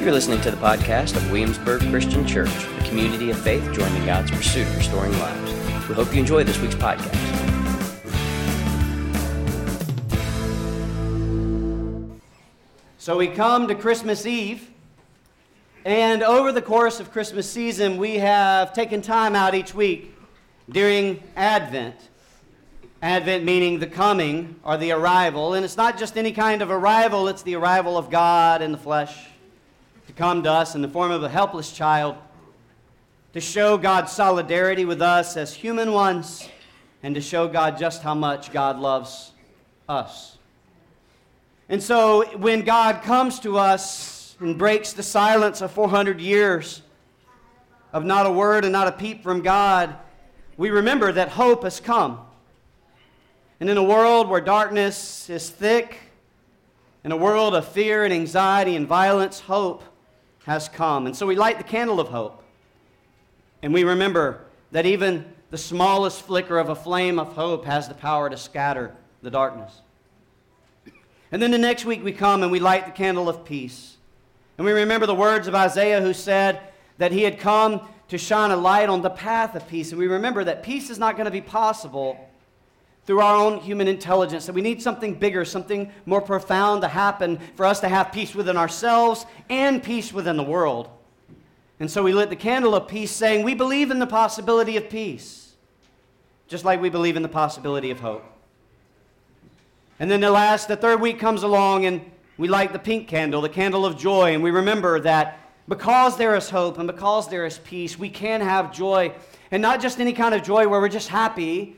[0.00, 4.30] You're listening to the podcast of Williamsburg Christian Church, a community of faith joining God's
[4.30, 5.52] pursuit of restoring lives.
[5.90, 7.14] We hope you enjoy this week's podcast.
[12.96, 14.70] So we come to Christmas Eve,
[15.84, 20.16] and over the course of Christmas season, we have taken time out each week
[20.70, 21.96] during Advent.
[23.02, 27.28] Advent meaning the coming or the arrival, and it's not just any kind of arrival,
[27.28, 29.26] it's the arrival of God in the flesh
[30.10, 32.16] to come to us in the form of a helpless child,
[33.32, 36.48] to show God's solidarity with us as human ones,
[37.04, 39.30] and to show God just how much God loves
[39.88, 40.36] us.
[41.68, 46.82] And so when God comes to us and breaks the silence of 400 years
[47.92, 49.94] of not a word and not a peep from God,
[50.56, 52.18] we remember that hope has come.
[53.60, 55.98] And in a world where darkness is thick,
[57.04, 59.84] in a world of fear and anxiety and violence, hope
[60.44, 61.06] has come.
[61.06, 62.42] And so we light the candle of hope.
[63.62, 67.94] And we remember that even the smallest flicker of a flame of hope has the
[67.94, 69.72] power to scatter the darkness.
[71.32, 73.96] And then the next week we come and we light the candle of peace.
[74.58, 76.60] And we remember the words of Isaiah who said
[76.98, 79.90] that he had come to shine a light on the path of peace.
[79.90, 82.29] And we remember that peace is not going to be possible
[83.06, 87.38] through our own human intelligence, that we need something bigger, something more profound to happen
[87.56, 90.88] for us to have peace within ourselves and peace within the world.
[91.80, 94.90] And so we lit the candle of peace, saying, We believe in the possibility of
[94.90, 95.54] peace,
[96.46, 98.24] just like we believe in the possibility of hope.
[99.98, 102.02] And then the last, the third week comes along, and
[102.36, 106.34] we light the pink candle, the candle of joy, and we remember that because there
[106.34, 109.12] is hope and because there is peace, we can have joy.
[109.50, 111.76] And not just any kind of joy where we're just happy,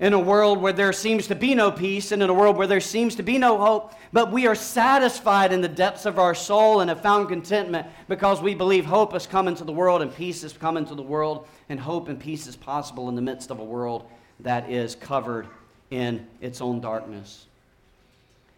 [0.00, 2.68] in a world where there seems to be no peace and in a world where
[2.68, 6.34] there seems to be no hope, but we are satisfied in the depths of our
[6.34, 10.14] soul and have found contentment because we believe hope has come into the world and
[10.14, 13.50] peace has come into the world, and hope and peace is possible in the midst
[13.50, 14.08] of a world
[14.40, 15.48] that is covered
[15.90, 17.46] in its own darkness.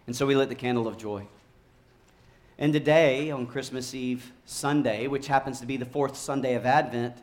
[0.07, 1.27] And so we lit the candle of joy.
[2.59, 7.17] And today, on Christmas Eve Sunday, which happens to be the fourth Sunday of Advent,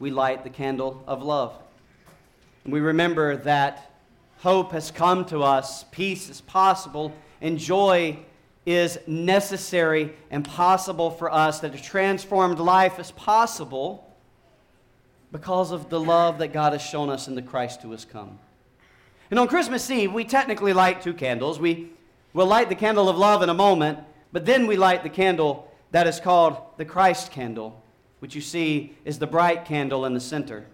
[0.00, 1.56] we light the candle of love.
[2.66, 3.90] We remember that
[4.38, 8.18] hope has come to us, peace is possible, and joy
[8.64, 14.10] is necessary and possible for us, that a transformed life is possible
[15.30, 18.38] because of the love that God has shown us in the Christ who has come.
[19.30, 21.58] And on Christmas Eve, we technically light two candles.
[21.58, 21.90] We
[22.32, 23.98] will light the candle of love in a moment,
[24.32, 27.82] but then we light the candle that is called the Christ candle,
[28.20, 30.66] which you see is the bright candle in the center.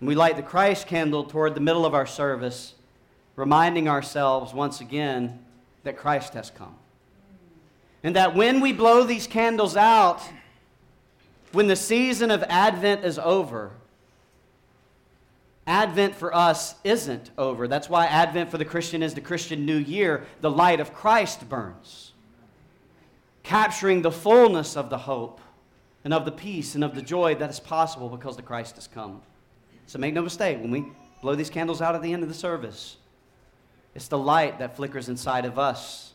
[0.00, 2.74] And we light the Christ candle toward the middle of our service,
[3.36, 5.44] reminding ourselves once again
[5.84, 6.74] that Christ has come.
[8.02, 10.22] And that when we blow these candles out,
[11.52, 13.72] when the season of Advent is over,
[15.66, 17.68] Advent for us isn't over.
[17.68, 20.24] That's why Advent for the Christian is the Christian New Year.
[20.40, 22.12] The light of Christ burns,
[23.42, 25.40] capturing the fullness of the hope
[26.02, 28.86] and of the peace and of the joy that is possible because the Christ has
[28.86, 29.20] come.
[29.90, 30.84] So make no mistake, when we
[31.20, 32.96] blow these candles out at the end of the service,
[33.92, 36.12] it's the light that flickers inside of us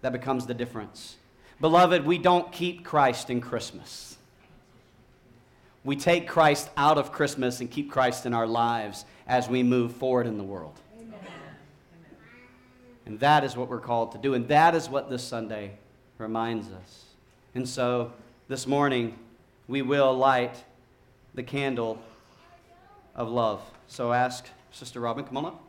[0.00, 1.16] that becomes the difference.
[1.60, 4.16] Beloved, we don't keep Christ in Christmas.
[5.84, 9.92] We take Christ out of Christmas and keep Christ in our lives as we move
[9.92, 10.80] forward in the world.
[10.98, 11.18] Amen.
[13.04, 14.32] And that is what we're called to do.
[14.32, 15.72] And that is what this Sunday
[16.16, 17.04] reminds us.
[17.54, 18.14] And so
[18.48, 19.18] this morning,
[19.68, 20.64] we will light
[21.34, 22.02] the candle
[23.16, 23.60] of love.
[23.88, 25.66] So ask Sister Robin, come on up.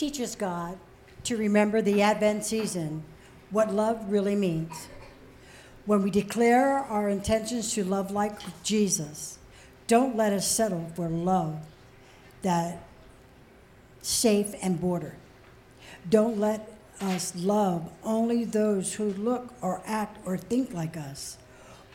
[0.00, 0.78] Teach us, God,
[1.24, 3.02] to remember the Advent season,
[3.50, 4.88] what love really means.
[5.84, 9.38] When we declare our intentions to love like Jesus,
[9.88, 11.58] don't let us settle for love
[12.40, 12.82] that
[14.00, 15.16] safe and bordered.
[16.08, 21.36] Don't let us love only those who look or act or think like us,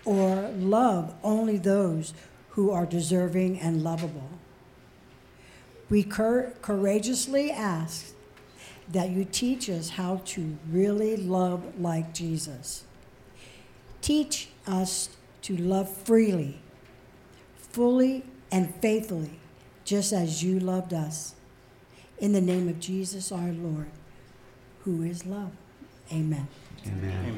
[0.06, 2.14] or love only those
[2.50, 4.30] who are deserving and lovable
[5.90, 8.14] we courageously ask
[8.92, 12.84] that you teach us how to really love like Jesus.
[14.02, 15.10] Teach us
[15.44, 16.60] to love freely,
[17.56, 19.40] fully, and faithfully,
[19.84, 21.36] just as you loved us.
[22.20, 23.88] In the name of Jesus our Lord,
[24.84, 25.52] who is love.
[26.12, 26.48] Amen.
[26.86, 27.38] Amen.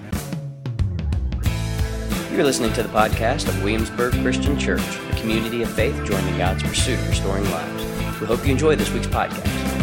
[2.32, 6.62] You're listening to the podcast of Williamsburg Christian Church, a community of faith joining God's
[6.62, 7.97] pursuit of restoring lives.
[8.20, 9.77] We hope you enjoy this week's podcast.